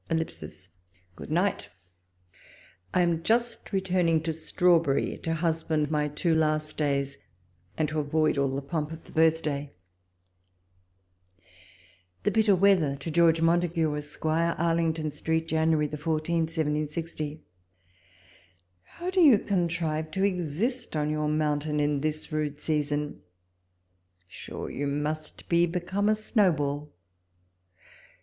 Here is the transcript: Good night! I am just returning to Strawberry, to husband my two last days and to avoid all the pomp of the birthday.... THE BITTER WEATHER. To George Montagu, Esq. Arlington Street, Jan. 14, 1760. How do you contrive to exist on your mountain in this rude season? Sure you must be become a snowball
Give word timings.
Good 1.16 1.30
night! 1.30 1.68
I 2.94 3.02
am 3.02 3.22
just 3.22 3.74
returning 3.74 4.22
to 4.22 4.32
Strawberry, 4.32 5.18
to 5.18 5.34
husband 5.34 5.90
my 5.90 6.08
two 6.08 6.34
last 6.34 6.78
days 6.78 7.18
and 7.76 7.90
to 7.90 7.98
avoid 8.00 8.38
all 8.38 8.48
the 8.48 8.62
pomp 8.62 8.90
of 8.92 9.04
the 9.04 9.12
birthday.... 9.12 9.70
THE 12.22 12.30
BITTER 12.30 12.56
WEATHER. 12.56 12.96
To 12.96 13.10
George 13.10 13.42
Montagu, 13.42 13.94
Esq. 13.94 14.24
Arlington 14.24 15.10
Street, 15.10 15.46
Jan. 15.46 15.72
14, 15.76 15.98
1760. 16.04 17.42
How 18.84 19.10
do 19.10 19.20
you 19.20 19.38
contrive 19.38 20.10
to 20.12 20.24
exist 20.24 20.96
on 20.96 21.10
your 21.10 21.28
mountain 21.28 21.80
in 21.80 22.00
this 22.00 22.32
rude 22.32 22.58
season? 22.58 23.20
Sure 24.26 24.70
you 24.70 24.86
must 24.86 25.50
be 25.50 25.66
become 25.66 26.08
a 26.08 26.14
snowball 26.14 26.94